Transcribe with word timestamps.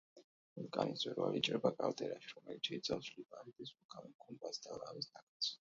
ვულკანის 0.59 0.95
მწვერვალი 0.97 1.41
იჭრება 1.41 1.71
კალდერაში, 1.81 2.31
რომელიც 2.39 2.71
შეიცავს 2.71 3.13
ლიპარიტის 3.19 3.75
ვულკანურ 3.77 4.17
გუმბათს 4.25 4.65
და 4.67 4.83
ლავის 4.83 5.13
ნაკადს. 5.15 5.49